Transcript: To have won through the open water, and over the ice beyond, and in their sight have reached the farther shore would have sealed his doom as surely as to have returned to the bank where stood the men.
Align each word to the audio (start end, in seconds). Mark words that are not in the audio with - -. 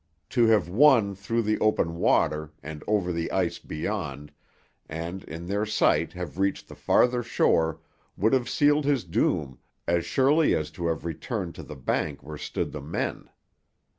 To 0.31 0.47
have 0.47 0.67
won 0.67 1.13
through 1.13 1.43
the 1.43 1.59
open 1.59 1.93
water, 1.93 2.51
and 2.63 2.83
over 2.87 3.13
the 3.13 3.31
ice 3.31 3.59
beyond, 3.59 4.31
and 4.89 5.23
in 5.25 5.45
their 5.45 5.63
sight 5.63 6.13
have 6.13 6.39
reached 6.39 6.67
the 6.67 6.73
farther 6.75 7.21
shore 7.21 7.81
would 8.17 8.33
have 8.33 8.49
sealed 8.49 8.85
his 8.85 9.03
doom 9.03 9.59
as 9.87 10.03
surely 10.03 10.55
as 10.55 10.71
to 10.71 10.87
have 10.87 11.05
returned 11.05 11.53
to 11.53 11.61
the 11.61 11.75
bank 11.75 12.23
where 12.23 12.39
stood 12.39 12.71
the 12.71 12.81
men. 12.81 13.29